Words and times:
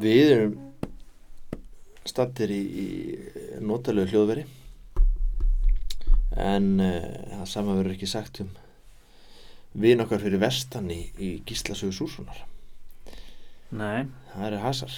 Við 0.00 0.32
erum 0.34 0.56
stattir 2.08 2.52
í, 2.54 2.60
í 2.60 2.86
notalegu 3.60 4.08
hljóðveri 4.14 4.46
en 6.40 6.70
uh, 6.80 7.02
það 7.40 7.48
sama 7.50 7.76
verður 7.76 7.96
ekki 7.98 8.08
sagt 8.08 8.40
um 8.44 8.54
vin 9.80 10.02
okkar 10.02 10.22
fyrir 10.22 10.40
vestan 10.42 10.88
í, 10.90 11.02
í 11.20 11.34
Gíslasögu 11.46 11.94
Súsunar 11.94 12.46
Nei, 13.70 14.08
það 14.32 14.46
er 14.46 14.62
hasar. 14.64 14.94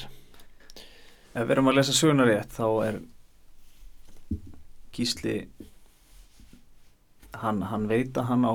Ef 1.32 1.44
við 1.44 1.50
erum 1.54 1.68
að 1.68 1.76
lesa 1.76 1.94
sögunar 1.96 2.30
rétt 2.30 2.54
þá 2.56 2.66
er 2.86 2.98
Gísli 4.96 5.34
hann, 7.42 7.60
hann 7.68 7.84
veit 7.90 8.16
að 8.16 8.28
hann 8.30 8.48
á 8.48 8.54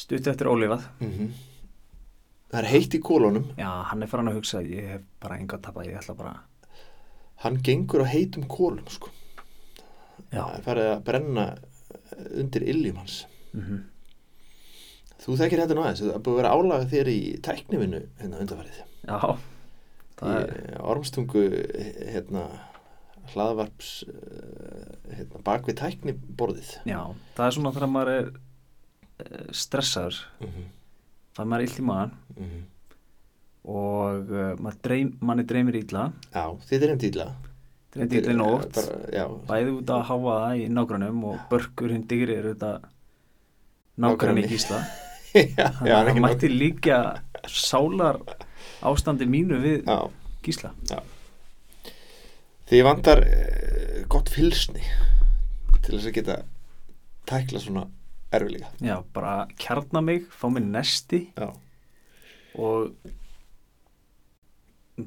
stutt 0.00 0.28
eftir 0.28 0.50
ólifað. 0.52 0.84
Mm 1.00 1.32
það 2.54 2.60
er 2.62 2.70
heitt 2.70 2.94
í 2.94 3.00
kólunum 3.02 3.48
já, 3.58 3.68
hann 3.90 4.04
er 4.04 4.10
farin 4.10 4.30
að 4.30 4.38
hugsa 4.38 4.62
ég 4.62 4.90
hef 4.94 5.06
bara 5.22 5.38
enga 5.40 5.58
að 5.58 5.64
tapa, 5.66 5.86
ég 5.86 5.98
ætla 6.00 6.16
bara 6.18 6.34
hann 7.44 7.58
gengur 7.66 8.04
á 8.06 8.06
heitum 8.08 8.46
kólum 8.48 8.86
sko. 8.88 9.10
já, 10.30 10.44
það 10.44 10.58
er 10.58 10.68
farið 10.68 10.92
að 10.92 11.02
brenna 11.08 11.48
undir 12.34 12.62
illjum 12.62 13.02
hans. 13.02 13.24
Mm 13.56 13.82
þú 15.24 15.34
þekkir 15.40 15.60
þetta 15.62 15.74
nú 15.74 15.80
aðeins, 15.80 16.00
það 16.04 16.22
búið 16.24 16.34
að 16.34 16.38
vera 16.42 16.48
álaga 16.52 16.86
þér 16.90 17.08
í 17.08 17.20
tæknivinu 17.40 18.00
hérna 18.18 18.40
undarfærið 18.44 18.80
já 19.08 19.18
það 20.18 20.34
er, 20.40 20.50
í 20.52 20.80
ormstungu 20.92 21.44
hérna 22.12 22.42
hlaðvarps 23.32 23.90
eh, 24.08 24.94
hérna, 25.18 25.42
bak 25.46 25.68
við 25.68 25.78
tækniborðið. 25.80 26.72
Já, 26.88 27.00
það 27.36 27.46
er 27.46 27.56
svona 27.56 27.74
þegar 27.76 27.92
maður 27.92 28.12
er 28.14 28.30
eh, 29.24 29.46
stressaður. 29.56 30.20
Mm 30.42 30.50
-hmm. 30.50 30.72
Það 31.34 31.44
er 31.44 31.50
maður 31.52 31.66
illt 31.68 31.82
í 31.82 31.88
maðan 31.90 32.16
Mm 32.34 32.62
og 33.64 34.28
uh, 34.28 34.52
maður 34.60 34.80
dreym, 34.84 35.10
manni 35.24 35.44
dreymir 35.48 35.78
ítla 35.78 36.10
já, 36.34 36.44
þið 36.68 36.86
einn 36.90 37.00
dýla 37.00 37.28
dreymir 37.94 38.18
ítla 38.18 38.34
í 38.34 38.36
nótt. 38.36 38.80
Já, 39.14 39.24
bæði 39.48 39.76
út 39.78 39.92
að 39.94 40.02
háa 40.10 40.18
það 40.26 40.58
í 40.60 40.66
nágrannum 40.76 41.22
og 41.30 41.46
börkur 41.52 41.94
hinn 41.94 42.04
digri 42.10 42.36
er 42.36 42.50
þetta 42.50 42.72
nágrann 44.04 44.42
í 44.42 44.46
gísla. 44.50 44.82
Já, 45.34 45.66
þannig 45.80 45.88
já, 45.90 45.94
að 45.96 46.08
það 46.08 46.18
mætti 46.22 46.48
líka 46.52 46.98
sálar 47.50 48.20
ástandi 48.86 49.26
mínu 49.26 49.56
við 49.64 49.88
já, 49.88 49.96
gísla. 50.46 50.70
Þið 52.70 52.84
vantar 52.86 53.22
eh, 53.26 54.04
gott 54.12 54.30
fylsni 54.30 54.84
til 55.80 55.96
þess 55.96 56.06
að 56.06 56.14
geta 56.20 56.36
tækla 57.26 57.64
svona 57.64 57.82
erfilega 58.38 58.70
já, 58.84 58.96
bara 59.14 59.34
kjarna 59.60 60.00
mig, 60.04 60.26
fá 60.30 60.48
mig 60.52 60.64
nesti 60.66 61.20
já, 61.36 61.50
og 62.58 62.94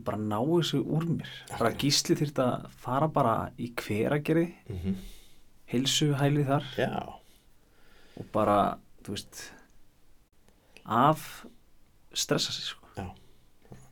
bara 0.04 0.18
ná 0.20 0.40
þessu 0.44 0.82
úr 0.84 1.06
mér 1.08 1.30
bara 1.50 1.56
Akkurat. 1.72 1.78
gísli 1.80 2.16
þyrft 2.20 2.42
að 2.44 2.66
fara 2.84 3.08
bara 3.08 3.36
í 3.60 3.70
hveragerði 3.80 4.50
mm 4.74 4.98
heilsu 5.68 6.14
hæli 6.16 6.46
þar 6.48 6.64
já. 6.80 6.92
og 8.16 8.28
bara, 8.32 8.78
þú 9.04 9.12
veist 9.18 9.40
af 10.88 11.26
stressa 12.16 12.54
sig 12.56 12.64
sko. 12.70 12.88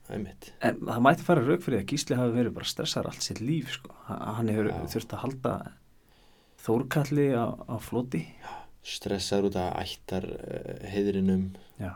einmitt 0.07 0.53
en 0.63 0.77
það 0.87 1.01
mætti 1.03 1.25
fara 1.27 1.43
rauk 1.43 1.65
fyrir 1.65 1.81
að 1.81 1.89
Gísli 1.91 2.15
hafi 2.15 2.31
verið 2.37 2.53
bara 2.55 2.69
stressaður 2.69 3.09
allt 3.11 3.25
sitt 3.25 3.41
líf 3.43 3.73
sko. 3.75 3.91
Ha- 4.07 4.35
hann 4.37 4.47
hefur 4.53 4.69
Já. 4.71 4.77
þurft 4.93 5.15
að 5.17 5.21
halda 5.25 5.53
þórkalli 6.63 7.27
á, 7.35 7.45
á 7.67 7.75
floti 7.83 8.21
stressaður 8.85 9.49
út 9.49 9.57
af 9.59 9.79
ættar 9.81 10.27
heiðrinum 10.91 11.47
já, 11.81 11.95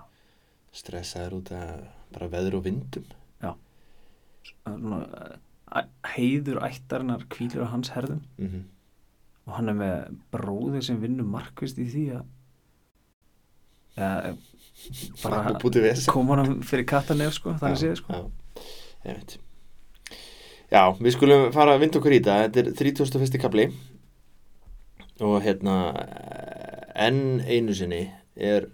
stressaður 0.74 1.38
út 1.40 1.54
af 1.54 1.86
bara 2.16 2.32
veður 2.32 2.60
og 2.60 2.66
vindum. 2.66 3.06
Eh, 4.66 5.86
heiður 6.16 6.64
ættarinnar 6.66 7.28
kvílir 7.30 7.62
á 7.62 7.70
hans 7.70 7.94
herðum. 7.94 8.24
Mm 8.42 8.68
og 9.50 9.58
hann 9.58 9.72
er 9.72 9.78
með 9.78 10.18
bróði 10.34 10.84
sem 10.86 11.00
vinnur 11.02 11.28
markvist 11.28 11.80
í 11.82 11.88
því 11.90 12.06
að 12.14 12.26
ja, 14.00 14.34
bara 15.24 15.56
koma 16.14 16.40
hann 16.40 16.60
fyrir 16.68 16.86
kattanef 16.90 17.34
sko, 17.40 17.56
þannig 17.60 17.82
séð 17.82 17.96
sko. 18.04 18.20
já, 19.04 19.16
já, 20.70 20.84
við 21.00 21.16
skulum 21.18 21.48
fara 21.56 21.76
að 21.76 21.86
vinda 21.86 22.00
okkur 22.00 22.16
í 22.16 22.22
þetta. 22.22 22.38
Þetta 22.46 22.60
er 22.62 22.94
31. 23.10 23.42
kapli 23.42 23.66
og 25.26 25.42
hérna 25.44 25.76
enn 27.00 27.40
einu 27.48 27.76
sinni 27.76 28.04
er 28.36 28.70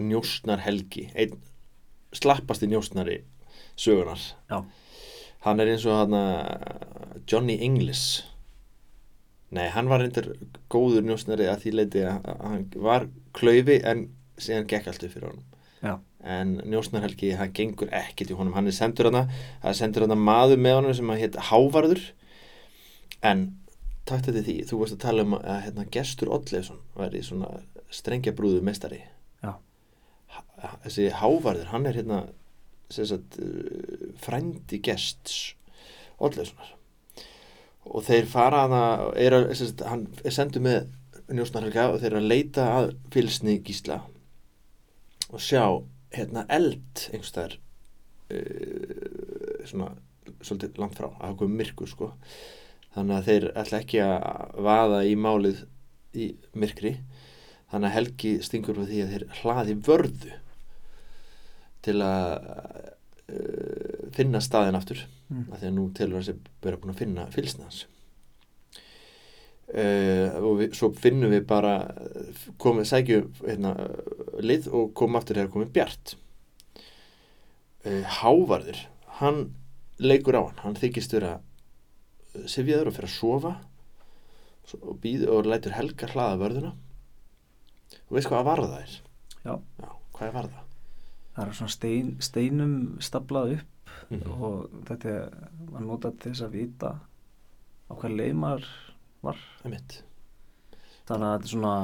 njósnar 0.00 0.62
helgi 0.64 1.08
einn 1.14 1.38
slappasti 2.16 2.68
njósnari 2.70 3.20
sögunar 3.80 4.20
Já. 4.50 4.64
hann 5.46 5.60
er 5.60 5.72
eins 5.72 5.86
og 5.86 5.98
hann 6.00 6.16
Johnny 7.30 7.56
Inglis 7.64 8.24
nei, 9.50 9.66
hann 9.74 9.90
var 9.90 10.02
reyndar 10.02 10.32
góður 10.70 11.04
njósnari 11.06 11.48
að 11.50 11.64
því 11.64 11.76
leiti 11.76 12.04
að 12.06 12.26
að 12.32 12.42
hann 12.46 12.66
var 12.86 13.06
klaufi 13.36 13.80
en 13.86 14.08
síðan 14.40 14.68
gekk 14.70 14.90
allt 14.90 15.04
upp 15.04 15.14
fyrir 15.14 15.28
honum. 15.30 15.46
Já. 15.80 15.94
en 16.20 16.58
njósnarhelgi, 16.68 17.32
hann 17.40 17.54
gengur 17.56 17.88
ekkert 17.96 18.30
í 18.30 18.36
honum, 18.36 18.52
hann 18.52 18.68
er 18.68 18.76
sendur 18.76 19.08
sendur 19.72 20.04
hana 20.04 20.18
maður 20.18 20.60
með 20.60 20.76
honum 20.76 20.96
sem 20.98 21.12
að 21.12 21.22
hétt 21.22 21.38
Hávarður. 21.48 22.02
En 23.24 23.46
takt 24.10 24.28
þetta 24.28 24.44
því, 24.46 24.56
þú 24.68 24.80
varst 24.80 24.96
að 24.96 25.04
tala 25.04 25.24
um 25.26 25.38
að 25.38 25.62
hérna, 25.66 25.86
Gestur 25.94 26.32
Oddleifsson 26.34 26.82
var 26.98 27.14
í 27.16 27.22
svona 27.26 27.50
strengjabrúðu 27.94 28.60
mestari 28.66 29.00
Já. 29.40 29.54
Þessi 30.84 31.08
Hávarður, 31.16 31.70
hann 31.72 31.88
er 31.88 31.98
hérna 32.00 32.20
sagt, 32.90 33.38
uh, 33.40 34.10
frændi 34.20 34.80
gests 34.84 35.54
Oddleifssonar. 36.20 36.74
Og 37.90 38.04
þeir 38.04 38.26
fara 38.28 38.66
að 38.66 38.74
er 39.18 39.36
að, 39.38 39.46
sagt, 39.56 39.84
hann 39.88 40.04
er 40.20 40.34
sendur 40.36 40.64
með 40.66 40.90
njósnarhelga 41.30 41.86
og 41.94 42.00
þeir 42.02 42.10
eru 42.10 42.20
að 42.20 42.30
leita 42.32 42.66
að 42.74 42.92
fylsni 43.14 43.56
gísla 43.64 44.00
og 45.30 45.42
sjá 45.42 45.62
hérna 46.10 46.42
eld 46.50 47.04
einhverstaðar 47.12 47.56
uh, 48.34 49.66
svona 49.70 49.92
svolítið 50.40 50.80
langt 50.80 50.98
frá 50.98 51.08
að 51.08 51.20
hafa 51.20 51.38
komið 51.42 51.60
myrkur 51.62 51.90
sko 51.90 52.10
þannig 52.94 53.16
að 53.16 53.28
þeir 53.28 53.48
ætla 53.62 53.80
ekki 53.84 54.02
að 54.04 54.60
vaða 54.66 55.00
í 55.06 55.14
málið 55.18 55.64
í 56.16 56.32
myrkri. 56.58 56.96
Þannig 57.70 57.90
að 57.90 57.96
Helgi 57.96 58.32
stingur 58.42 58.80
við 58.80 58.90
því 58.90 59.02
að 59.04 59.12
þeir 59.14 59.26
hlaði 59.40 59.76
vörðu 59.86 60.36
til 61.86 61.96
að 62.02 62.32
uh, 63.30 64.10
finna 64.16 64.42
staðin 64.42 64.78
aftur. 64.78 65.06
Mm. 65.30 65.46
af 65.52 65.60
því 65.60 65.68
að 65.68 65.74
nú 65.76 65.82
telur 65.94 66.18
hans 66.18 66.28
að 66.32 66.46
vera 66.64 66.78
búin 66.80 66.90
að 66.90 67.02
finna 67.04 67.24
fylsna 67.30 67.68
hans. 67.68 67.84
Uh, 69.70 70.34
og 70.42 70.56
við, 70.58 70.72
svo 70.74 70.88
finnum 70.98 71.30
við 71.30 71.44
bara 71.46 71.74
komið, 72.58 72.88
sækjum 72.90 73.28
hérna, 73.44 73.74
lið 74.42 74.66
og 74.74 74.90
komum 74.98 75.20
aftur 75.20 75.38
þegar 75.38 75.52
komið 75.54 75.70
bjart. 75.76 76.16
Uh, 77.86 78.02
Hávarður 78.18 78.82
hann 79.20 79.44
leikur 80.02 80.34
á 80.34 80.42
hann. 80.42 80.58
Hann 80.64 80.80
þykist 80.80 81.14
vera 81.14 81.36
sifjaður 82.50 82.90
og 82.90 82.96
fyrir 82.96 83.10
að 83.10 83.16
sofa. 83.16 83.52
Og 84.80 84.98
býð 85.02 85.26
og 85.32 85.48
lætur 85.48 85.74
Helga 85.74 86.08
hlaða 86.12 86.38
vörðuna. 86.44 86.72
Og 88.06 88.16
veist 88.16 88.30
hvað 88.30 88.42
að 88.42 88.50
varða 88.50 88.82
er 88.84 88.92
Já. 89.40 89.54
hvað 90.14 90.26
er 90.26 90.34
varða? 90.34 90.62
Það 91.34 91.44
er 91.46 91.56
svona 91.58 91.74
stein, 91.74 92.10
steinum 92.22 92.74
staplað 93.02 93.56
upp 93.58 93.76
mm 94.10 94.42
og 94.42 94.70
þetta 94.88 95.12
var 95.70 95.82
notað 95.86 96.16
til 96.20 96.32
þess 96.32 96.44
að 96.46 96.54
vita 96.56 96.90
á 97.90 97.92
hvað 97.94 98.16
leið 98.18 98.34
maður 98.38 98.66
var. 99.22 99.38
Einmitt. 99.64 100.02
Þannig 101.06 101.26
að 101.26 101.34
þetta 101.34 101.48
er 101.48 101.52
svona 101.52 101.74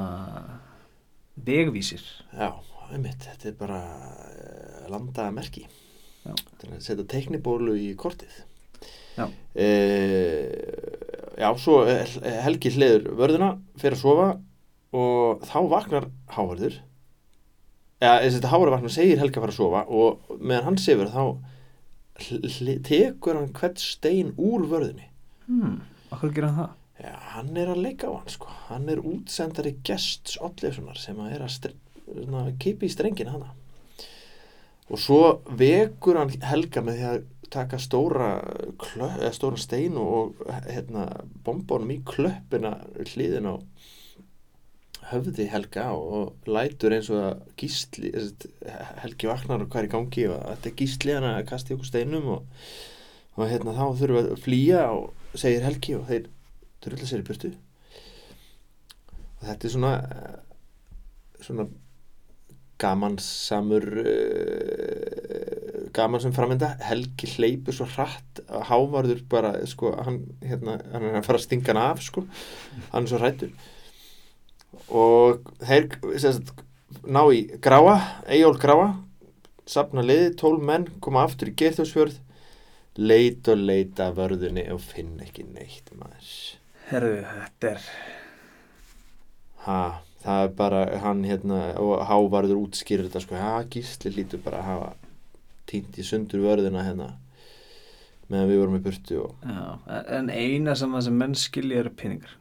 vegvísir. 1.46 2.04
Já, 2.32 2.50
einmitt, 2.90 3.26
þetta 3.26 3.48
er 3.50 3.56
bara 3.58 3.80
uh, 3.82 4.84
landamerki 4.90 5.66
Já. 5.66 6.34
til 6.58 6.70
að 6.72 6.84
setja 6.86 7.06
teiknibólu 7.14 7.76
í 7.78 7.90
kortið 7.98 8.42
Já. 9.16 9.26
Eh, 9.56 10.86
Já, 11.36 11.50
svo 11.60 11.82
eh, 11.84 12.06
Helgi 12.46 12.72
hliður 12.72 13.10
vörðuna 13.18 13.50
fyrir 13.76 13.98
að 13.98 14.00
sofa 14.00 14.28
og 14.96 15.42
þá 15.44 15.58
vaknar 15.68 16.06
Hávarður. 16.32 16.78
Já, 18.00 18.12
þetta 18.24 18.52
Hávarður 18.52 18.76
vaknar 18.78 18.94
segir 18.94 19.20
Helga 19.20 19.42
að 19.42 19.44
fara 19.44 19.54
að 19.54 19.58
sofa 19.58 19.82
og 19.92 20.38
meðan 20.40 20.66
hann 20.70 20.80
sefur 20.80 21.12
þá 21.12 21.22
tekur 22.86 23.36
hann 23.36 23.52
hvert 23.52 23.82
stein 23.82 24.30
úr 24.40 24.62
vörðunni 24.70 25.10
hmm, 25.44 25.74
okkur 26.16 26.30
gera 26.32 26.48
hann 26.48 26.62
það? 26.62 26.70
Já, 26.96 27.12
hann 27.34 27.58
er 27.60 27.68
að 27.68 27.82
leika 27.84 28.08
á 28.08 28.16
hann 28.16 28.32
sko. 28.32 28.52
Hann 28.70 28.88
er 28.88 29.02
útsendari 29.04 29.74
gests 29.84 30.38
Oddleifssonar 30.40 30.96
sem 30.96 31.18
að 31.20 31.34
er 31.36 31.44
að 31.44 32.54
kipi 32.62 32.88
í 32.88 32.92
strengina 32.92 33.34
hana. 33.34 33.52
Og 34.88 35.02
svo 35.02 35.20
vekur 35.60 36.16
hann 36.22 36.32
Helga 36.40 36.80
með 36.86 36.96
því 36.96 37.10
að 37.10 37.18
taka 37.52 37.78
stóra, 37.82 38.30
klö, 38.80 39.10
eða 39.18 39.32
stóra 39.36 39.60
stein 39.60 39.98
og 40.00 40.40
hérna, 40.66 41.06
bombónum 41.46 41.94
í 41.94 42.00
klöppina 42.06 42.78
hliðin 43.02 43.50
á 43.52 43.54
höfði 45.06 45.46
Helga 45.52 45.92
og 45.94 46.48
lætur 46.50 46.96
eins 46.96 47.12
og 47.14 47.22
að 47.22 47.42
gísli 47.60 48.10
Helgi 49.02 49.28
vaknar 49.30 49.62
og 49.62 49.70
hvað 49.70 49.84
er 49.84 49.88
í 49.88 49.92
gangi 49.92 50.24
og 50.32 50.40
þetta 50.48 50.70
er 50.70 50.76
gísli 50.80 51.14
hann 51.14 51.28
að 51.30 51.48
kasta 51.52 51.70
í 51.70 51.76
okkur 51.76 51.90
steinum 51.92 52.30
og 52.34 52.62
og 53.36 53.50
hérna 53.50 53.74
þá 53.76 53.84
þurfum 53.98 54.16
við 54.16 54.30
að 54.32 54.42
flýja 54.44 54.82
og 54.96 55.36
segir 55.36 55.64
Helgi 55.66 55.96
og 55.98 56.06
þeir 56.08 56.28
drulla 56.84 57.08
sér 57.08 57.22
í 57.22 57.26
burtu. 57.26 57.50
Og 59.36 59.42
þetta 59.44 59.68
er 59.68 59.74
svona 59.74 59.92
eh, 60.00 60.38
svona 61.44 61.66
gamansamur 62.80 63.86
uh, 64.02 64.95
gaman 65.96 66.22
sem 66.22 66.34
framvinda 66.36 66.74
Helgi 66.84 67.30
hleypur 67.36 67.76
svo 67.76 67.86
hratt. 67.94 68.42
Að 68.46 68.68
hávarður 68.70 69.24
bara 69.30 69.54
sko, 69.68 69.94
hann, 70.06 70.20
hérna, 70.44 70.78
hann 70.92 71.08
er 71.08 71.18
að 71.20 71.26
fara 71.28 71.40
að 71.40 71.46
stinga 71.48 71.72
hann 71.72 71.82
af 71.82 72.04
sko. 72.04 72.26
hann 72.92 73.06
er 73.06 73.12
svo 73.12 73.22
hrættur 73.22 73.56
og 74.92 75.48
þeir 75.64 75.88
sérst, 76.20 76.52
ná 77.06 77.22
í 77.32 77.46
gráa 77.62 77.96
Eyjól 78.28 78.58
gráa. 78.60 78.94
Sapna 79.66 80.04
liði, 80.04 80.30
tól 80.38 80.60
menn 80.62 80.86
koma 81.02 81.24
aftur 81.26 81.50
í 81.50 81.56
Geirþjóðsfjörð 81.58 82.20
leit 83.02 83.48
og 83.50 83.58
leita 83.58 84.12
vörðunni 84.14 84.68
og 84.70 84.78
finna 84.80 85.24
ekki 85.26 85.42
neitt 85.48 85.90
maður. 85.98 86.28
Herðu, 86.86 87.16
þetta 87.26 87.72
er 87.72 87.88
ha, 89.66 89.80
það 90.22 90.44
er 90.44 90.54
bara 90.60 90.84
hann 91.02 91.24
hérna 91.26 91.60
og 91.82 92.04
hávarður 92.06 92.62
útskýrir 92.62 93.08
þetta 93.08 93.24
sko, 93.24 93.40
ha, 93.42 93.56
gísli 93.66 94.14
lítur 94.14 94.44
bara 94.44 94.62
að 94.62 94.70
hafa 94.70 94.92
týnt 95.66 95.98
í 95.98 96.04
sundur 96.06 96.42
vörðina 96.44 96.84
hérna 96.86 97.08
meðan 98.30 98.48
við 98.50 98.60
vorum 98.62 98.78
í 98.78 98.82
burtu 98.82 99.20
og 99.22 99.46
já, 99.46 100.00
En 100.18 100.30
eina 100.30 100.74
sem 100.78 100.92
það 100.96 101.04
sem 101.06 101.18
menn 101.20 101.34
skilja 101.38 101.78
eru 101.84 101.92
peningar. 101.94 102.32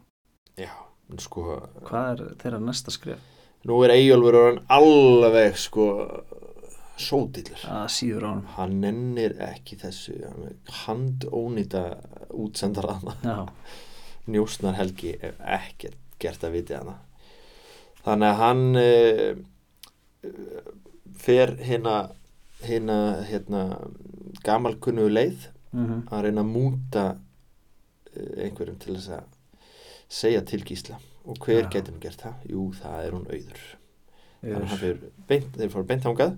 Já, 0.58 0.72
en 1.12 1.22
sko 1.22 1.60
Hvað 1.86 2.08
er 2.14 2.24
þeirra 2.42 2.62
næsta 2.64 2.94
skrif? 2.96 3.20
nú 3.66 3.80
er 3.86 3.96
Eyjólfur 3.96 4.36
orðinn 4.40 4.64
alveg 4.70 5.56
sko 5.58 5.86
sódillur 7.02 7.64
Að 7.68 7.88
síður 7.92 8.26
á 8.26 8.30
honum. 8.30 8.46
Hann 8.56 8.76
nennir 8.82 9.34
ekki 9.42 9.78
þessu 9.82 10.16
hann 10.24 10.46
er 10.52 10.56
handónýta 10.86 11.84
útsendaraðna 12.34 13.18
Já, 13.26 13.40
njósnar 14.32 14.78
Helgi 14.80 15.16
ef 15.22 15.42
ekkert 15.60 15.98
gert 16.22 16.46
að 16.48 16.54
viti 16.56 16.74
hana. 16.78 16.94
Þannig 18.06 18.30
að 18.30 18.40
hann 18.40 18.62
uh, 18.80 19.34
fer 21.20 21.52
hérna 21.60 21.96
hérna 22.64 22.98
hérna 23.28 23.64
gamalkunnu 24.46 25.08
leið 25.10 25.50
mm 25.76 26.06
að 26.08 26.22
reyna 26.24 26.44
að 26.46 26.52
múta 26.54 27.06
uh, 27.16 28.44
einhverjum 28.46 28.78
til 28.80 28.96
þess 28.96 29.10
að 29.18 29.26
segja 30.08 30.42
til 30.48 30.62
Gísla. 30.64 31.00
Og 31.26 31.40
hver 31.42 31.66
Já. 31.66 31.70
getur 31.74 31.94
hann 31.94 32.02
gert 32.04 32.22
það? 32.22 32.44
Jú, 32.50 32.66
það 32.78 33.00
er 33.04 33.16
hún 33.16 33.26
auður. 33.28 33.64
Þannig 34.46 34.74
að 34.76 35.48
þeir 35.58 35.72
fóru 35.74 35.88
beint 35.90 36.06
hangað 36.06 36.36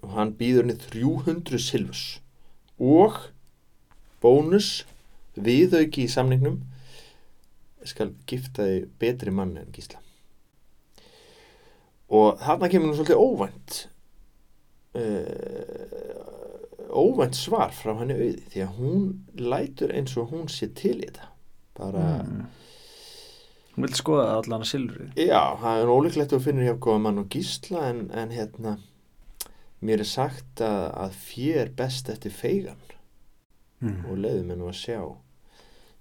og 0.00 0.14
hann 0.16 0.32
býður 0.34 0.64
henni 0.64 0.76
300 0.80 1.62
silfurs. 1.62 2.04
Og 2.80 3.16
bónus 4.22 4.84
viðauki 5.38 6.04
í 6.04 6.10
samningnum 6.10 6.58
skal 7.86 8.10
gifta 8.28 8.66
þig 8.66 8.88
betri 9.00 9.32
mann 9.32 9.56
en 9.60 9.70
Gísla. 9.72 10.00
Og 12.10 12.40
þarna 12.42 12.68
kemur 12.72 12.90
nú 12.90 12.98
svolítið 12.98 13.22
óvænt 13.22 13.80
uh, 14.98 16.90
óvænt 16.90 17.36
svar 17.38 17.70
frá 17.74 17.94
henni 18.00 18.16
auði 18.18 18.44
því 18.52 18.64
að 18.64 18.78
hún 18.78 19.04
lætur 19.38 19.94
eins 19.94 20.16
og 20.18 20.32
hún 20.34 20.48
sé 20.50 20.70
til 20.74 20.98
í 20.98 21.06
þetta 21.06 21.30
bara 21.78 22.06
mm. 22.24 22.48
Hún 23.70 23.86
vil 23.86 23.94
skoða 23.94 24.24
allan 24.34 24.64
að 24.64 24.70
silfrið 24.72 25.20
Já, 25.22 25.42
það 25.60 25.80
er 25.80 25.92
ólíklegt 25.94 26.32
að 26.34 26.42
finna 26.44 26.66
hjá 26.66 26.74
góða 26.82 27.02
mann 27.04 27.20
og 27.22 27.28
gísla 27.30 27.84
en, 27.92 28.00
en 28.10 28.32
hérna 28.34 28.72
mér 29.80 30.02
er 30.02 30.08
sagt 30.08 30.60
að, 30.64 30.82
að 31.06 31.12
er 31.54 31.70
best 31.76 32.10
eftir 32.12 32.34
feigan 32.34 32.80
mm. 33.80 34.02
og 34.10 34.18
leiðum 34.18 34.50
hennu 34.52 34.68
að 34.68 34.80
sjá 34.80 34.98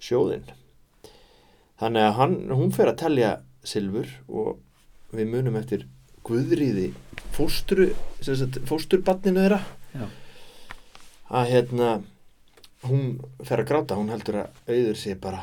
sjóðinn 0.01 0.49
þannig 1.79 2.07
að 2.07 2.17
hann, 2.17 2.35
hún 2.51 2.73
fer 2.75 2.91
að 2.91 2.99
telja 3.03 3.31
silfur 3.67 4.11
og 4.27 4.59
við 5.15 5.31
munum 5.31 5.57
eftir 5.59 5.87
Guðríði 6.29 6.91
fóstru 7.33 7.89
fósturbarninu 8.69 9.43
þeirra. 9.43 9.59
Já. 9.89 10.05
að 11.29 11.49
hérna 11.49 11.89
hún 12.85 13.17
fer 13.41 13.63
að 13.63 13.69
gráta, 13.71 13.97
hún 13.97 14.13
heldur 14.13 14.43
að 14.43 14.61
auður 14.69 14.97
sé 15.01 15.15
bara 15.17 15.41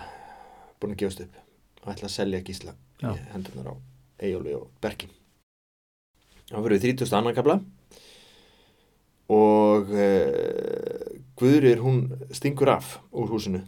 búin 0.81 0.94
að 0.94 1.03
gefast 1.03 1.27
upp. 1.27 1.37
Og 1.83 1.93
ætla 1.93 2.09
að 2.09 2.17
selja 2.17 2.43
gísla 2.47 2.75
hendurnar 3.03 3.71
á 3.71 3.75
Eyjóli 4.23 4.55
og 4.56 4.71
Berki 4.81 5.11
þá 6.47 6.56
fyrir 6.62 6.77
við 6.77 6.85
30. 6.94 7.12
annan 7.19 7.35
kapla 7.37 7.56
og 9.35 9.91
uh, 9.91 11.15
Guðrýr 11.37 11.82
hún 11.82 12.05
stingur 12.32 12.71
af 12.73 12.94
úr 13.12 13.29
húsinu. 13.29 13.61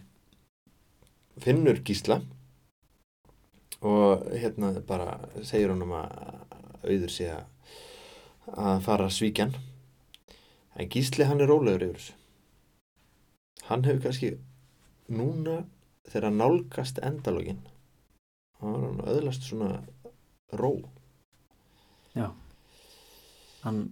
Finnur 1.42 1.82
gísla 1.84 2.22
og 3.84 4.24
hérna 4.32 4.72
bara 4.86 5.18
segir 5.42 5.74
hún 5.74 5.84
um 5.84 5.92
að 5.98 6.47
auður 6.84 7.12
sé 7.12 7.30
að 7.34 8.84
fara 8.84 9.08
að 9.08 9.16
svíkja 9.18 9.48
hann. 9.48 9.56
En 10.78 10.90
gísli 10.92 11.26
hann 11.26 11.42
er 11.42 11.50
rólegur 11.50 11.88
yfir 11.88 11.98
þessu. 11.98 12.14
Hann 13.68 13.84
hefur 13.84 14.04
kannski 14.06 14.30
núna 15.08 15.62
þegar 16.08 16.36
nálgast 16.36 17.00
endalógin 17.04 17.64
hann 18.60 18.74
var 18.74 18.86
hann 18.86 19.02
öðlast 19.16 19.48
svona 19.48 19.82
ró. 20.58 20.74
Hann 23.62 23.88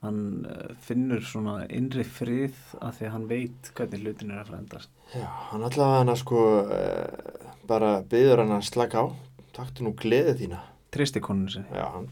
Hann 0.00 0.46
uh, 0.48 0.70
finnur 0.80 1.20
svona 1.20 1.66
innri 1.68 2.06
frið 2.08 2.56
að 2.80 2.94
því 2.96 3.04
að 3.04 3.10
hann 3.12 3.26
veit 3.28 3.66
hvernig 3.76 4.00
hlutin 4.00 4.30
er 4.32 4.38
að 4.40 4.46
fara 4.46 4.56
að 4.56 4.62
endast. 4.62 4.94
Já, 5.12 5.26
hann 5.50 5.64
allavega 5.66 5.98
hann 5.98 6.12
að 6.14 6.20
sko 6.22 6.44
uh, 6.62 7.50
bara 7.68 7.90
byður 8.08 8.40
hann 8.40 8.54
að 8.56 8.64
slaka 8.70 9.02
á. 9.04 9.06
Taktu 9.52 9.84
nú 9.84 9.92
gleðið 10.00 10.40
þína 10.40 10.62
Tristi 10.90 11.20
koninu 11.22 11.52
sinni. 11.52 11.70
Já, 11.76 11.86
hann 11.94 12.08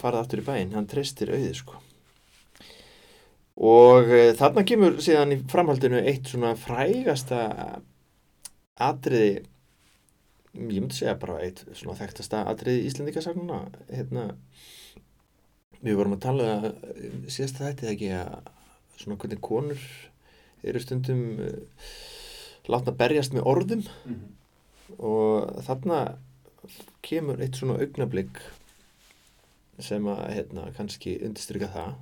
farið 0.00 0.20
aftur 0.20 0.40
í 0.42 0.46
bæinn, 0.46 0.72
hann 0.74 0.88
treystir 0.90 1.30
auðið 1.34 1.54
sko 1.60 1.82
og 3.56 4.10
uh, 4.12 4.32
þarna 4.36 4.64
kemur 4.68 4.98
síðan 5.00 5.32
í 5.32 5.38
framhaldinu 5.48 6.02
eitt 6.04 6.28
svona 6.28 6.50
frægasta 6.60 7.38
atriði 8.84 9.30
ég 10.56 10.80
myndi 10.82 10.96
segja 10.98 11.14
bara 11.20 11.38
eitt 11.44 11.62
svona 11.76 11.96
þekktasta 11.96 12.42
atriði 12.50 12.84
Íslendingasagnuna 12.90 13.62
hérna 13.88 14.26
við 15.84 15.96
vorum 15.98 16.16
að 16.16 16.24
tala 16.26 16.50
um 16.66 17.24
síðast 17.32 17.62
þetta 17.62 17.90
ekki 17.94 18.10
að 18.16 18.36
svona 19.00 19.18
hvernig 19.22 19.40
konur 19.44 19.82
eru 20.66 20.82
stundum 20.84 21.24
uh, 21.40 21.56
látna 22.72 22.92
berjast 22.98 23.36
með 23.36 23.48
orðum 23.52 23.86
Mm. 24.06 24.22
og 25.02 25.64
þarna 25.66 25.96
kemur 27.06 27.42
eitt 27.42 27.58
svona 27.58 27.78
augnablík 27.82 28.40
sem 29.82 30.06
að 30.08 30.22
hérna, 30.32 30.70
kannski 30.76 31.18
undirstryka 31.26 31.68
það. 31.74 31.92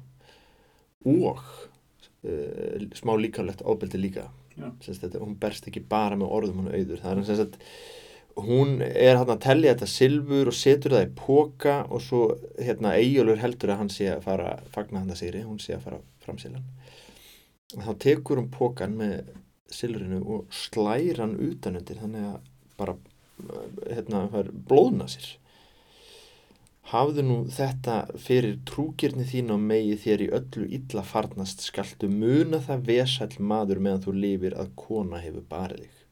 Og 1.11 1.43
uh, 1.43 2.87
smá 2.97 3.15
líkanlegt 3.19 3.65
ábeldi 3.67 4.01
líka. 4.01 4.29
Þetta, 4.55 5.19
hún 5.19 5.35
berst 5.41 5.67
ekki 5.67 5.83
bara 5.91 6.17
með 6.19 6.33
orðum 6.37 6.63
hún 6.63 6.73
auður. 6.73 7.03
Það 7.03 7.13
er 7.13 7.27
sem 7.27 7.41
sagt 7.43 7.59
hún 8.35 8.81
er 8.83 9.19
hann 9.19 9.31
að 9.31 9.43
tellja 9.45 9.75
þetta 9.75 9.89
silfur 9.91 10.51
og 10.51 10.57
setur 10.59 10.97
það 10.97 11.05
í 11.07 11.13
póka 11.19 11.75
og 11.87 12.03
svo 12.03 12.23
hérna 12.59 12.97
Eyjólfur 12.99 13.43
heldur 13.43 13.75
að 13.75 13.81
hann 13.83 13.93
sé 13.95 14.09
að 14.11 14.25
fara 14.27 14.49
að 14.57 14.71
fagna 14.75 15.03
hann 15.03 15.15
að 15.15 15.21
sigri, 15.21 15.43
hún 15.47 15.61
sé 15.63 15.77
að 15.77 15.85
fara 15.87 16.01
framsilan 16.25 16.65
þá 17.75 17.93
tekur 18.03 18.41
hún 18.41 18.51
pókan 18.53 18.97
með 18.99 19.31
silfrinu 19.75 20.21
og 20.23 20.55
slæra 20.55 21.25
hann 21.25 21.39
utanundir 21.43 22.01
þannig 22.03 22.27
að 22.29 22.51
bara 22.79 22.97
hérna, 23.89 24.27
blóðna 24.69 25.09
sér 25.11 25.33
hafðu 26.93 27.25
nú 27.25 27.37
þetta 27.51 27.97
fyrir 28.21 28.59
trúgirni 28.69 29.25
þín 29.27 29.55
og 29.55 29.63
megi 29.65 29.97
þér 30.05 30.25
í 30.27 30.31
öllu 30.39 30.67
illa 30.79 31.05
farnast 31.07 31.65
skaltu 31.65 32.11
muna 32.13 32.61
það 32.63 32.89
vesæll 32.91 33.37
maður 33.41 33.81
meðan 33.87 34.05
þú 34.05 34.17
lifir 34.21 34.57
að 34.61 34.75
kona 34.79 35.23
hefur 35.25 35.47
barið 35.49 35.87
þig 35.89 36.05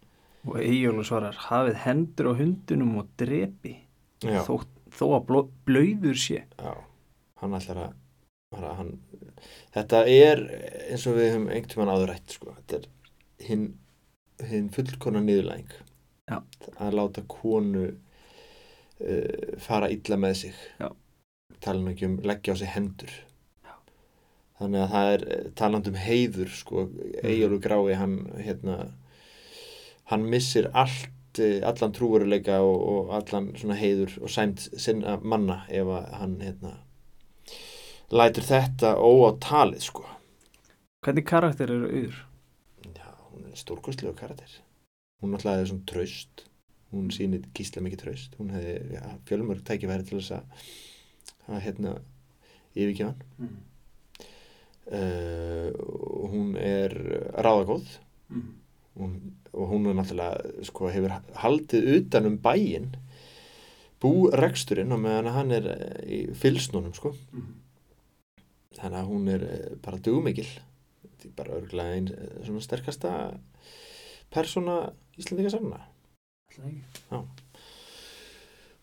Og 0.43 0.59
Eyjólu 0.59 1.05
svarar, 1.07 1.37
hafið 1.39 1.77
hendur 1.85 2.33
á 2.35 2.41
hundunum 2.41 2.97
og 2.99 3.11
drepi. 3.21 3.77
Þó, 4.23 4.65
þó 4.91 5.05
að 5.15 5.27
bló, 5.29 5.43
blöyður 5.69 6.19
sé. 6.19 6.41
Já, 6.59 6.73
hann 7.43 7.55
ætlar 7.59 7.79
að, 7.85 7.93
bara, 8.51 8.73
hann, 8.81 8.91
þetta 9.77 10.03
er 10.11 10.43
eins 10.89 11.07
og 11.07 11.15
við 11.21 11.31
höfum 11.31 11.47
einhvern 11.47 11.71
tímann 11.77 11.93
áður 11.95 12.11
rætt 12.11 12.35
sko. 12.35 12.57
þetta 12.59 12.81
er 12.81 12.91
hinn, 13.47 13.69
hinn 14.51 14.69
fullkona 14.75 15.23
niðurlæðing 15.23 15.71
Já. 16.31 16.39
að 16.79 16.95
láta 16.95 17.25
konu 17.29 17.87
uh, 17.91 19.55
fara 19.59 19.91
illa 19.91 20.19
með 20.21 20.37
sig 20.45 20.59
tala 21.63 21.93
ekki 21.93 22.09
um 22.09 22.19
leggja 22.27 22.55
á 22.55 22.61
sig 22.61 22.71
hendur 22.75 23.13
Já. 23.63 23.75
þannig 24.61 24.85
að 24.85 24.93
það 24.95 25.11
er 25.15 25.25
eh, 25.35 25.49
talandi 25.59 25.93
um 25.93 25.99
heiður 26.03 26.55
sko, 26.59 26.87
Eyjólfur 27.23 27.63
Grái 27.67 27.99
hann 27.99 28.17
hérna 28.39 28.79
hann 30.11 30.27
missir 30.31 30.71
allt 30.73 31.43
eh, 31.43 31.61
allan 31.67 31.95
trúveruleika 31.95 32.59
og, 32.67 32.81
og 32.95 33.13
allan 33.19 33.53
svona 33.59 33.79
heiður 33.79 34.17
og 34.23 34.33
sæmt 34.33 34.67
sinna 34.73 35.19
manna 35.23 35.63
ef 35.71 35.93
að 35.99 36.11
hann 36.23 36.41
hérna 36.43 36.75
lætur 38.13 38.51
þetta 38.51 38.97
óáttalið 38.99 39.87
sko 39.91 40.09
Hvernig 41.03 41.25
karakter 41.27 41.67
eru 41.67 41.89
auður? 41.91 42.19
Já, 42.95 43.07
hún 43.33 43.47
er 43.49 43.57
stórkostlegu 43.59 44.13
karakter. 44.15 44.53
Hún 45.23 45.33
náttúrulega 45.33 45.65
er 45.65 45.73
svona 45.73 45.89
traust. 45.89 46.47
Hún 46.93 47.11
sýnir 47.15 47.47
gísla 47.57 47.83
mikið 47.85 48.05
traust. 48.05 48.39
Hún 48.41 48.53
hefði 48.53 48.97
ja, 48.99 49.17
fjölmörg 49.29 49.63
tækifæri 49.65 50.05
til 50.09 50.19
þess 50.19 50.37
að, 50.37 50.71
að 51.49 51.63
hérna, 51.67 51.99
yfirgefa 52.75 53.13
hann. 53.15 53.29
Mm. 53.39 53.61
Uh, 54.93 55.69
og 55.79 56.33
hún 56.33 56.57
er 56.59 56.93
ráðagóð 57.39 57.87
Mm. 58.33 58.55
hún, 58.97 59.33
og 59.53 59.69
hún 59.69 59.87
er 59.87 59.97
náttúrulega 59.97 60.65
sko, 60.65 60.89
hefur 60.93 61.19
haldið 61.43 61.89
utan 61.99 62.29
um 62.31 62.39
bæinn 62.41 62.93
búreksturinn 64.03 64.95
og 64.95 65.03
meðan 65.05 65.33
hann 65.37 65.53
er 65.55 65.69
eh, 65.75 65.99
í 66.09 66.21
fylsnunum 66.35 66.95
sko. 66.97 67.13
Mm. 67.33 67.51
þannig 68.79 68.99
að 68.99 69.11
hún 69.11 69.29
er 69.29 69.45
eh, 69.47 69.71
bara 69.85 70.01
dugmikil 70.01 70.49
þetta 70.49 71.29
er 71.29 71.35
bara 71.37 71.59
örgulega 71.61 71.99
einn 71.99 72.09
eh, 72.15 72.39
svona 72.47 72.65
sterkasta 72.65 73.13
persóna 74.33 74.77
Íslandika 75.21 75.53
samna 75.53 75.83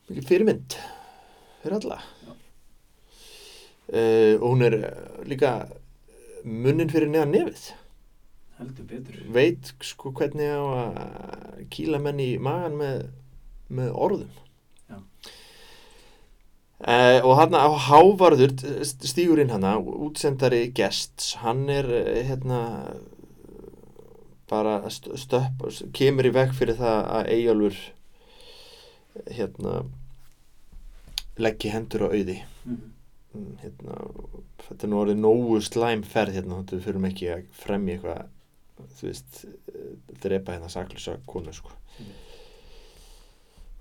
mikil 0.09 0.25
fyrirmynd 0.25 0.77
fyrir 1.61 1.75
alla. 1.77 1.99
Uh, 3.89 4.37
og 4.37 4.51
hún 4.53 4.65
er 4.67 4.75
eh, 4.77 4.97
líka 5.29 5.53
munnin 6.45 6.91
fyrir 6.93 7.09
neðan 7.09 7.33
nefið. 7.33 7.69
Veit 9.33 9.71
sko 9.85 10.11
hvernig 10.17 10.51
á 10.51 10.61
að 10.61 11.63
kýla 11.73 12.01
menn 12.03 12.21
í 12.21 12.29
magan 12.41 12.77
með, 12.77 13.01
með 13.71 13.93
orðum. 13.95 14.37
Eh, 16.79 17.19
og 17.27 17.33
hann 17.35 17.55
á 17.59 17.67
Hávarður 17.89 18.53
stígur 18.87 19.41
inn 19.41 19.51
hana, 19.51 19.73
útsendari 19.79 20.69
gests, 20.71 21.33
hann 21.41 21.65
er 21.67 21.89
eh, 21.91 22.21
hérna 22.29 22.61
bara 24.49 24.77
st- 24.89 25.15
stöpp, 25.21 25.63
kemur 25.93 26.25
í 26.29 26.33
veg 26.33 26.53
fyrir 26.57 26.75
það 26.79 26.99
að 27.19 27.29
Eyjálfur 27.35 27.79
hérna 29.35 29.73
leggji 31.39 31.71
hendur 31.73 32.07
á 32.07 32.09
auði 32.11 32.39
Mm. 32.67 32.79
Mm, 33.33 33.51
hérna, 33.61 33.95
þetta 34.65 34.83
er 34.83 34.89
nú 34.89 34.97
orðið 35.03 35.19
nógu 35.21 35.59
slæm 35.61 36.01
ferð 36.03 36.33
hérna, 36.39 36.63
þú 36.65 36.79
fyrir 36.81 37.05
ekki 37.11 37.27
að 37.33 37.43
fremja 37.53 37.93
eitthvað 37.95 38.89
þú 38.97 39.05
veist, 39.07 39.39
eh, 39.69 40.15
drepa 40.23 40.55
hérna 40.57 40.69
saklusa 40.73 41.17
konu 41.29 41.53
sko 41.53 41.69
Mm. 41.99 42.11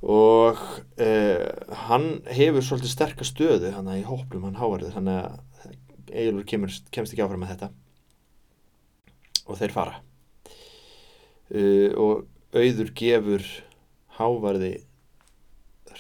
og 0.09 0.59
uh, 1.01 1.75
hann 1.89 2.07
hefur 2.31 2.63
svolítið 2.63 2.93
sterka 2.93 3.25
stöðu 3.27 3.73
hann 3.75 3.89
í 3.97 4.05
hóplum 4.07 4.45
hann 4.47 4.59
háarður 4.61 4.95
þannig 4.95 5.19
að 5.25 5.39
Egilur 6.09 6.45
kemur, 6.49 6.71
kemst 6.95 7.13
ekki 7.13 7.21
áfram 7.27 7.43
með 7.43 7.51
þetta 7.57 7.69
og 9.49 9.59
þeir 9.59 9.75
fara 9.75 9.99
uh, 11.55 11.91
og 11.99 12.27
auður 12.57 12.93
gefur 12.97 13.45
hávarði 14.19 14.73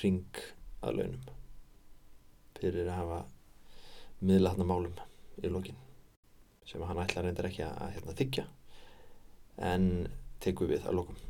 ring 0.00 0.42
að 0.84 1.00
launum 1.00 1.26
fyrir 2.58 2.88
að 2.88 2.98
hafa 2.98 3.18
miðla 4.24 4.54
hann 4.54 4.66
málum 4.66 4.96
í 5.42 5.50
lokin 5.50 5.78
sem 6.68 6.82
hann 6.84 7.00
ætlar 7.00 7.26
reyndar 7.26 7.48
ekki 7.48 7.64
að, 7.64 7.74
að 7.84 7.92
hérna, 7.96 8.16
þykja 8.18 8.46
en 9.68 9.86
tekur 10.42 10.70
við 10.70 10.86
að 10.86 11.00
lokum. 11.00 11.24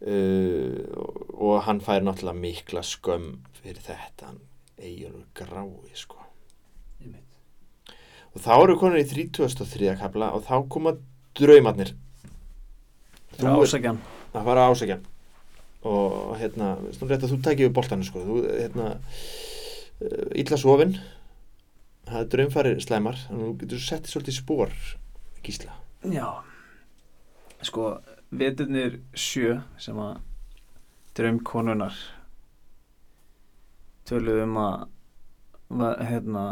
Uh, 0.00 0.80
og, 0.96 1.16
og 1.36 1.56
hann 1.66 1.82
fær 1.84 2.04
náttúrulega 2.04 2.40
mikla 2.40 2.84
skömm 2.86 3.34
fyrir 3.58 3.82
þetta 3.84 4.30
hann 4.30 4.40
eiginlega 4.80 5.42
grái 5.42 5.98
sko. 5.98 6.20
Og 8.30 8.38
þá 8.44 8.52
eru 8.54 8.76
konur 8.78 9.00
í 9.00 9.08
33. 9.08 9.90
kapla 9.98 10.30
og 10.36 10.46
þá 10.46 10.54
koma 10.70 10.94
draumarnir 11.36 11.92
Það 13.40 13.50
er 13.50 13.64
ásækjan. 13.64 14.02
að 14.34 14.50
fara 14.50 14.66
að 14.66 14.74
ásækja 14.74 14.98
og 15.90 16.36
hérna, 16.36 16.74
rétt 17.08 17.24
að 17.24 17.30
þú 17.32 17.38
tækir 17.44 17.72
boltanum 17.72 18.04
sko, 18.04 18.20
þú 18.20 18.40
hérna 18.52 18.90
illa 20.36 20.58
sofin 20.60 20.94
það 22.08 22.20
er 22.20 22.30
draumfæri 22.34 22.72
slæmar 22.84 23.20
þú 23.28 23.50
getur 23.62 23.82
settið 23.84 24.12
svolítið 24.14 24.36
spór 24.36 24.74
gísla 25.44 25.76
Já. 26.10 26.28
Sko, 27.64 27.90
veturnir 28.32 29.00
sjö 29.12 29.58
sem 29.80 29.98
að 30.00 30.20
draumkonunar 31.16 31.96
töluðu 34.08 34.46
um 34.46 34.56
að 34.60 36.00
hérna 36.08 36.44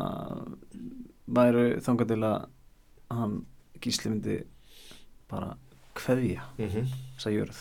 væru 1.39 1.65
þangað 1.85 2.13
til 2.13 2.21
að 2.29 2.37
hann 3.13 3.39
gísli 3.83 4.13
myndi 4.13 4.37
bara 5.31 5.57
kveðja 5.99 6.43
mm 6.59 6.69
-hmm. 6.69 6.87
þessa 7.17 7.31
jörð 7.35 7.61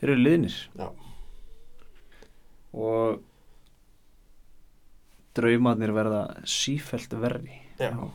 þeir 0.00 0.10
eru 0.10 0.16
liðnir 0.22 0.56
Já. 0.78 0.88
og 2.72 3.22
draumarnir 5.36 5.92
verða 5.94 6.22
sífelt 6.48 7.12
verri 7.22 7.60
Já. 7.78 7.90
hjá 7.92 8.10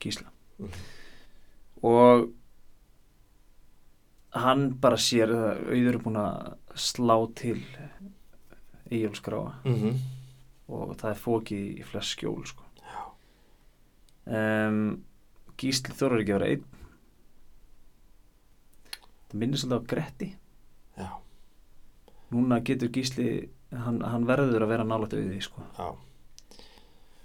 gísla 0.00 0.28
Mhm. 0.58 0.70
og 1.82 2.30
hann 4.34 4.70
bara 4.80 4.96
sér 4.96 5.28
að 5.30 5.64
auður 5.70 5.94
er 5.94 5.98
búin 5.98 6.16
að 6.16 6.54
slá 6.74 7.16
til 7.34 7.62
Eyjólfsgráa 8.90 9.54
Mm 9.64 9.74
-hmm. 9.74 9.98
og 10.68 10.96
það 10.96 11.10
er 11.10 11.16
fókið 11.24 11.78
í 11.80 11.84
flest 11.84 12.10
skjól 12.16 12.46
sko. 12.46 12.62
Um, 14.26 15.04
Gísli 15.58 15.92
þorður 15.94 16.20
ekki 16.20 16.32
að 16.32 16.38
vera 16.38 16.50
einn 16.50 16.64
það 19.30 19.38
minnir 19.40 19.58
svolítið 19.58 19.80
á 19.80 19.88
Gretti 19.92 20.28
Já. 20.98 21.08
núna 22.30 22.60
getur 22.64 22.88
Gísli 22.94 23.28
hann, 23.72 24.00
hann 24.02 24.26
verður 24.28 24.62
að 24.62 24.68
vera 24.68 24.84
nálægt 24.84 25.14
auði 25.18 25.40
sko. 25.42 25.62
Já. 25.78 25.88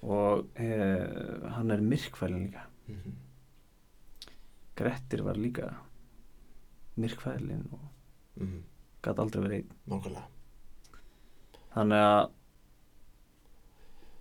og 0.01 0.45
e, 0.55 0.69
hann 1.55 1.71
er 1.71 1.81
myrkfælin 1.81 2.45
líka 2.47 2.65
Mm 2.89 2.95
-hmm. 2.95 3.13
Grettir 4.75 5.21
var 5.23 5.35
líka 5.35 5.75
myrkfælin 6.97 7.67
og 7.71 7.79
Mm 8.35 8.47
-hmm. 8.47 8.61
gæti 9.03 9.19
aldrei 9.21 9.41
verið 9.43 9.53
einn 9.53 9.69
Nákvæmlega. 9.87 10.23
þannig 11.75 11.97
að 11.97 12.29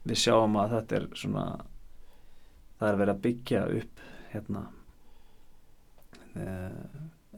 við 0.07 0.17
sjáum 0.17 0.57
að 0.57 0.71
þetta 0.71 0.97
er 0.97 1.09
svona 1.15 1.65
það 2.81 2.89
er 2.89 2.97
verið 2.97 3.15
að 3.15 3.21
byggja 3.21 3.63
upp 3.79 4.01
hérna 4.33 4.67
e, 6.37 6.45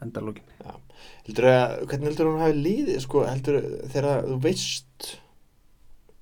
að, 0.00 1.86
hvernig 1.86 2.10
heldur 2.10 2.30
hún 2.30 2.42
hafi 2.42 2.56
líðið, 2.56 3.00
sko, 3.04 3.24
heldur 3.28 3.60
þegar 3.92 4.26
þú 4.26 4.38
veist 4.44 5.10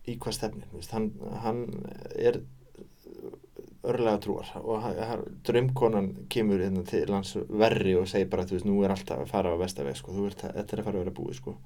í 0.09 0.17
hvað 0.21 0.57
veist, 0.73 0.93
hann, 0.95 1.09
hann 1.43 1.65
er 2.17 2.41
örlega 3.89 4.21
trúar 4.23 4.51
og 4.59 4.85
draumkonan 5.47 6.11
kemur 6.33 6.61
hérna 6.65 6.85
til 6.89 7.07
hans 7.13 7.37
verri 7.49 7.95
og 7.97 8.09
segir 8.11 8.31
bara, 8.33 8.47
þú 8.49 8.59
veist, 8.59 8.69
nú 8.69 8.83
er 8.85 8.95
alltaf 8.95 9.23
að 9.23 9.33
fara 9.33 9.55
á 9.55 9.61
vestaveg, 9.61 9.99
sko, 9.99 10.15
þú 10.17 10.29
ert, 10.29 10.45
þetta 10.45 10.77
er 10.77 10.83
að 10.83 10.89
fara 10.89 10.99
að 10.99 11.05
vera 11.05 11.17
búið, 11.19 11.39
sko. 11.39 11.57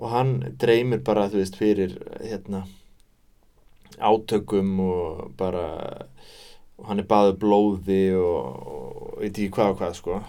Og 0.00 0.12
hann 0.14 0.34
dreymir 0.62 1.02
bara, 1.06 1.28
þú 1.30 1.42
veist, 1.42 1.58
fyrir, 1.60 1.96
hérna, 2.22 2.64
átökum 4.00 4.72
og 4.86 5.24
bara, 5.38 5.66
og 6.80 6.90
hann 6.90 7.02
er 7.02 7.10
baður 7.10 7.40
blóði 7.42 8.04
og 8.16 9.18
veit 9.20 9.34
ekki 9.34 9.50
hvað 9.58 9.74
og 9.74 9.82
hvað, 9.82 9.98
sko 9.98 10.20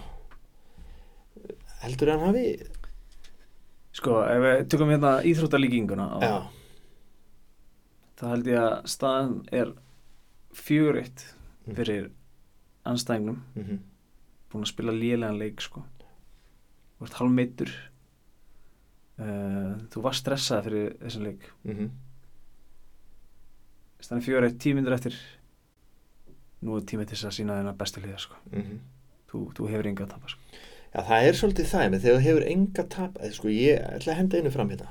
heldur 1.82 2.12
hann 2.14 2.26
hafi 2.28 2.46
sko, 3.92 4.22
ef 4.24 4.42
við 4.46 4.66
tökum 4.72 4.90
hérna 4.94 5.20
íþróttalíkinguna 5.28 6.08
þá 8.16 8.26
held 8.30 8.46
ég 8.46 8.58
að 8.62 8.74
staðan 8.86 9.38
er 9.52 9.72
fjögur 10.54 11.00
eitt 11.02 11.32
Mm. 11.66 11.74
fyrir 11.76 12.10
anstæðingnum 12.84 13.42
mm 13.54 13.62
-hmm. 13.62 13.78
búin 14.50 14.62
að 14.64 14.68
spila 14.68 14.92
lélegan 14.92 15.38
leik 15.38 15.60
sko. 15.60 15.84
Þú 16.98 17.04
ert 17.04 17.12
hálfmeittur. 17.12 17.70
Uh, 19.18 19.78
þú 19.90 20.02
var 20.02 20.12
stressað 20.14 20.64
fyrir 20.64 20.96
þessum 20.98 21.22
leik. 21.22 21.52
Mm 21.64 21.74
-hmm. 21.76 21.90
staðan 24.00 24.18
er 24.18 24.24
fjögur 24.24 24.44
eitt 24.44 24.58
tímyndur 24.58 24.92
eftir. 24.92 25.14
Nú 26.62 26.76
er 26.76 26.82
tími 26.82 27.06
til 27.06 27.16
þess 27.16 27.24
að 27.24 27.36
sína 27.36 27.58
þennan 27.58 27.76
bestu 27.76 28.00
liða 28.00 28.18
sko. 28.18 28.34
Þú, 29.28 29.52
þú 29.54 29.68
hefur 29.68 29.86
enga 29.86 30.04
að 30.04 30.10
tapa 30.10 30.28
sko 30.28 30.40
já, 30.92 31.00
það 31.00 31.28
er 31.28 31.38
svolítið 31.38 31.70
það 31.70 31.86
með 31.92 32.04
þegar 32.04 32.18
þú 32.18 32.26
hefur 32.26 32.48
enga 32.54 32.84
tap 32.96 33.20
eða 33.20 33.36
sko, 33.38 33.52
ég 33.52 33.86
ætla 33.88 34.12
að 34.12 34.20
henda 34.20 34.40
einu 34.40 34.52
fram 34.54 34.72
hérna. 34.72 34.90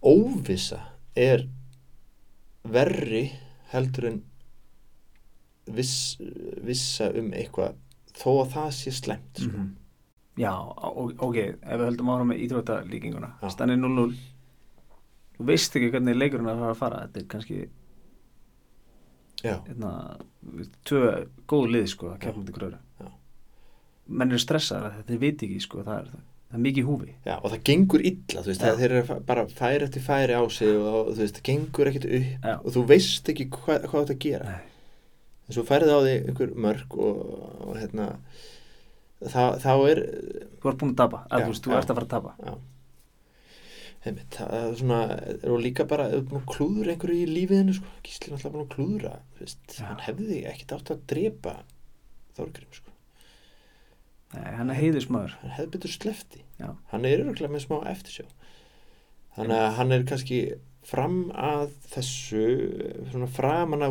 Óvissa 0.00 0.80
er 1.16 1.46
verri 2.64 3.24
heldur 3.72 4.08
en 4.10 4.18
viss, 5.70 6.18
vissa 6.66 7.10
um 7.16 7.30
eitthvað 7.36 7.78
þó 8.16 8.30
að 8.40 8.52
það 8.56 8.70
sé 8.76 8.92
slemt 8.96 9.44
sko. 9.44 9.50
-hmm. 9.50 9.68
já, 10.40 10.52
ok, 10.56 11.36
ef 11.36 11.78
við 11.78 11.86
höldum 11.86 12.10
ára 12.10 12.24
með 12.24 12.42
staðan 13.54 13.76
er 13.76 13.82
0-0 13.86 14.16
þú 15.40 15.46
veist 15.48 15.76
ekki 15.76 15.92
hvernig 15.94 16.16
leikurinn 16.16 16.48
er 16.50 16.58
að 16.58 16.60
fara 16.60 16.72
að 16.74 16.80
fara. 16.80 17.04
Þetta 17.06 17.20
er 17.20 17.28
kannski 17.32 17.60
já, 19.40 19.54
hérna, 19.68 19.92
tvö 20.84 21.04
góðu 21.48 21.72
lið 21.74 21.86
sko 21.94 22.10
að 22.12 22.18
kemja 22.24 22.40
mútið 22.40 22.58
gröru 22.58 22.80
Já. 23.00 23.06
Menn 24.10 24.34
eru 24.34 24.42
stressaðar 24.42 24.90
að 24.90 24.98
þetta 25.00 25.18
veit 25.24 25.44
ekki 25.46 25.60
sko 25.64 25.84
það 25.86 25.98
er, 26.02 26.08
það 26.50 26.58
er 26.58 26.62
mikið 26.66 26.88
húfi 26.90 27.12
já, 27.26 27.34
og 27.36 27.46
það 27.52 27.62
gengur 27.70 28.04
illa, 28.10 28.42
þú 28.44 28.50
veist, 28.50 28.64
það, 28.64 28.80
þeir 28.82 28.94
eru 28.98 29.18
bara 29.30 29.44
færi 29.60 29.86
eftir 29.86 30.06
færi 30.06 30.38
á 30.38 30.42
sig 30.50 30.72
og, 30.76 31.12
þú 31.12 31.22
veist, 31.24 31.38
það 31.38 31.46
gengur 31.50 31.90
ekkert 31.92 32.08
upp 32.18 32.48
Já. 32.48 32.54
og 32.56 32.74
þú 32.76 32.84
veist 32.90 33.32
ekki 33.34 33.48
hva, 33.54 33.76
hvað 33.86 34.00
þetta 34.00 34.18
gera 34.26 34.54
Nei. 34.56 34.72
en 35.46 35.56
svo 35.56 35.66
færið 35.68 35.94
á 35.94 35.98
því 36.00 36.16
einhver 36.18 36.56
mörg 36.66 36.98
og, 37.06 37.22
og 37.68 37.78
hérna 37.78 38.08
þá, 39.20 39.42
þá 39.62 39.72
er 39.92 40.02
þú 40.60 40.72
ert 40.72 40.82
búin 40.82 40.92
að 40.94 41.00
tapa, 41.04 41.24
að 41.28 41.44
Já, 41.44 41.46
þú 41.46 41.54
veist, 41.54 41.64
þú 41.66 41.78
ert 41.78 41.94
að 41.94 42.00
fara 42.00 42.10
að 42.10 42.14
tapa 42.18 42.36
já 42.40 42.58
Heimitt, 44.00 44.32
það 44.32 44.54
er 44.56 44.76
svona, 44.80 44.98
og 45.44 45.58
líka 45.60 45.84
bara 45.84 46.06
klúður 46.48 46.88
einhverju 46.88 47.20
í 47.20 47.26
lífiðinu 47.28 47.74
sko. 47.76 47.90
Gísli 48.06 48.30
er 48.30 48.32
náttúrulega 48.32 48.54
búin 48.54 48.62
að 48.64 48.70
klúðra 48.72 49.10
þú 49.36 49.44
veist, 49.44 49.74
hann 49.84 50.00
hefði 50.06 50.38
ekkert 50.48 50.72
átt 50.78 50.92
að 50.94 51.02
drepa 51.12 51.52
Þorgrim 52.38 52.70
sko. 52.72 52.89
Nei, 54.34 54.50
hann 54.56 54.70
er 54.70 54.78
heiðismæður 54.78 55.36
hann 55.40 55.54
hefði 55.56 55.72
betur 55.74 55.94
slefti. 55.94 56.42
Já. 56.60 56.74
hann 56.92 57.06
er 57.08 57.22
örgulega 57.24 57.52
með 57.54 57.64
smá 57.64 57.78
eftirsjá. 57.90 58.26
Þannig 59.36 59.62
að 59.62 59.70
hann 59.78 59.94
er 59.94 60.04
kannski 60.10 60.40
fram 60.86 61.16
að 61.36 61.70
þessu 61.92 62.44
framan 63.34 63.86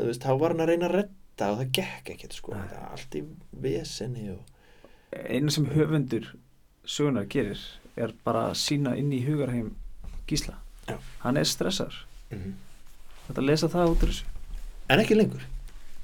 þú 0.00 0.08
veist, 0.10 0.24
þá 0.24 0.32
var 0.40 0.54
hann 0.54 0.64
að 0.64 0.72
reyna 0.72 0.88
að 0.88 0.96
redda 0.98 1.50
og 1.52 1.58
það 1.60 1.74
gekk 1.78 2.12
ekkert 2.14 2.36
sko, 2.36 2.54
það 2.54 2.76
er 2.78 2.86
allt 2.92 3.18
í 3.18 3.24
vesenni 3.64 4.30
og 4.34 5.18
eina 5.18 5.52
sem 5.54 5.68
höfundur 5.72 6.32
sögunar 6.88 7.28
gerir 7.30 7.60
er 7.98 8.14
bara 8.24 8.48
að 8.50 8.58
sína 8.60 8.96
inn 8.98 9.12
í 9.14 9.22
hugarheim 9.26 9.74
Gísla. 10.28 10.58
Já. 10.88 10.96
hann 11.22 11.36
er 11.36 11.48
stressaður. 11.48 12.02
Mm 12.32 12.56
þetta 13.28 13.42
að 13.42 13.48
lesa 13.50 13.68
það 13.72 13.92
út 13.92 14.06
en 14.88 15.02
ekki 15.02 15.16
lengur, 15.18 15.44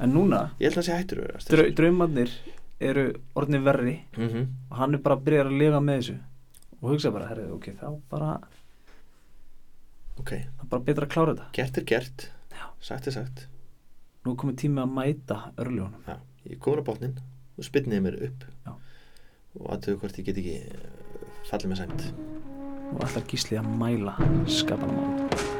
en 0.02 0.12
núna, 0.12 0.42
ég 0.60 0.68
held 0.68 0.76
að 0.76 0.80
það 0.80 0.86
sé 0.88 0.98
hættur 0.98 1.20
að 1.22 1.28
vera 1.28 1.44
drau, 1.48 1.68
draumarnir 1.78 2.34
eru 2.80 3.06
orðni 3.34 3.60
verri. 3.64 3.96
Mm 4.16 4.28
-hmm. 4.28 4.46
og 4.70 4.76
hann 4.76 4.94
er 4.94 4.98
bara 4.98 5.16
að 5.16 5.24
byrja 5.24 5.44
að 5.44 5.58
lifa 5.58 5.80
með 5.80 6.00
þessu. 6.00 6.18
Og 6.80 6.90
hugsa 6.90 7.10
bara, 7.10 7.28
herrið, 7.28 7.52
ok, 7.52 7.66
þá 7.80 8.00
bara 8.10 8.38
ok, 10.18 10.32
er 10.32 10.68
bara 10.70 10.82
betra 10.82 11.06
að 11.06 11.12
klára 11.12 11.34
þetta. 11.34 11.48
Gert 11.52 11.78
er 11.78 11.84
gert. 11.84 12.30
Já. 12.50 12.66
sagt 12.80 13.06
er 13.06 13.12
sagt. 13.12 13.48
Nú 14.24 14.36
komið 14.36 14.56
tími 14.56 14.80
að 14.80 14.92
mæta 14.94 15.52
örljónum 15.60 16.04
Já, 16.06 16.18
ég 16.48 16.58
komin 16.58 16.80
á 16.80 16.88
botnin 16.88 17.18
og 17.58 17.64
spynniði 17.64 18.00
mér 18.00 18.20
upp. 18.28 18.44
Já. 18.66 18.72
og 19.60 19.66
aðtöðu 19.70 19.98
hvort 19.98 20.18
ég 20.18 20.24
get 20.24 20.38
ekki 20.38 20.56
fallið 21.50 21.68
með 21.70 21.82
sæmt. 21.82 22.06
Og 22.94 23.04
allar 23.06 23.28
Gísli 23.30 23.58
að 23.58 23.68
mæla 23.78 24.16
skapanum 24.46 25.53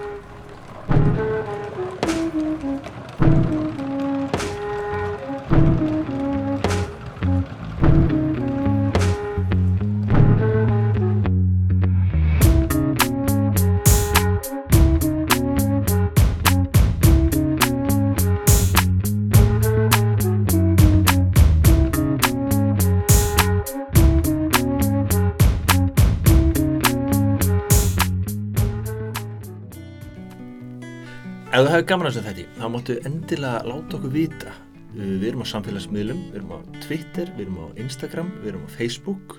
Þú 31.75 31.79
hefur 31.81 31.89
gaman 31.91 32.07
að 32.07 32.13
þessu 32.15 32.23
þetta, 32.29 32.43
þá 32.55 32.67
máttu 32.71 32.95
endilega 33.09 33.61
láta 33.67 33.97
okkur 33.97 34.11
vita. 34.15 34.51
Við 34.95 35.25
erum 35.27 35.41
á 35.43 35.47
samfélagsmiðlum, 35.51 36.19
við 36.29 36.37
erum 36.39 36.53
á 36.55 36.59
Twitter, 36.85 37.33
við 37.35 37.41
erum 37.49 37.57
á 37.59 37.67
Instagram, 37.83 38.29
við 38.45 38.51
erum 38.53 38.63
á 38.63 38.71
Facebook. 38.71 39.35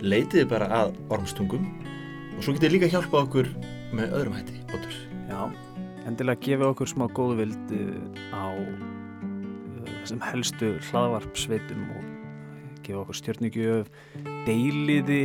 Leitiði 0.00 0.44
bara 0.48 0.68
að 0.78 0.94
ormstungum 1.12 1.66
og 2.38 2.46
svo 2.46 2.54
getið 2.56 2.72
líka 2.72 2.88
hjálpa 2.94 3.20
okkur 3.20 3.50
með 3.92 4.16
öðrum 4.16 4.38
hætti, 4.38 4.62
Óttur. 4.70 4.96
Já, 5.28 5.42
endilega 6.08 6.40
gefa 6.46 6.70
okkur 6.72 6.88
smá 6.94 7.04
góðu 7.18 7.36
vild 7.42 7.76
uh, 7.76 8.00
á 8.32 8.48
uh, 8.48 9.92
þessum 9.98 10.24
helstu 10.24 10.72
hlaðvarpsveitum 10.88 11.84
og 11.98 12.08
gefa 12.88 13.02
okkur 13.02 13.20
stjörnigjöf, 13.20 13.92
deiliði 14.48 15.20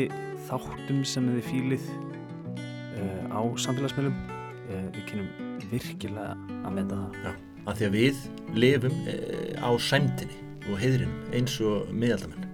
þáttum 0.52 1.06
sem 1.08 1.32
þið 1.38 1.50
fílið 1.54 1.88
uh, 1.88 3.32
á 3.32 3.42
samfélagsmiðlum. 3.56 4.20
Við 4.68 5.04
kynum 5.08 5.43
virkilega 5.74 6.38
að 6.64 6.78
meta 6.78 7.02
það. 7.24 7.42
Af 7.64 7.78
því 7.80 7.88
að 7.88 7.98
við 7.98 8.24
lifum 8.60 8.96
e, 9.08 9.18
á 9.60 9.70
sæmtinni 9.80 10.40
og 10.70 10.80
heiðrinum 10.82 11.36
eins 11.36 11.56
og 11.64 11.92
miðaldamenn. 11.92 12.50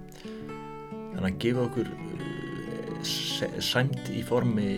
Þannig 1.14 1.30
að 1.30 1.40
gefa 1.46 1.66
okkur 1.66 1.90
e, 1.90 2.34
sæmt 3.64 4.12
í 4.14 4.24
formi 4.28 4.70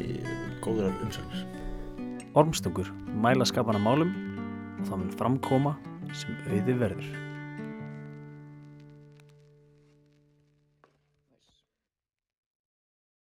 góðrar 0.63 0.95
umsögnar. 1.03 1.47
Ormstungur 2.37 2.91
mæla 3.21 3.47
skapana 3.47 3.81
málum 3.81 4.13
og 4.79 4.87
það 4.87 5.03
mun 5.03 5.17
framkoma 5.19 5.75
sem 6.15 6.37
auði 6.47 6.79
verður. 6.79 7.30